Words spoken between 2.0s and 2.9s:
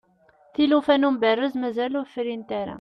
frint ara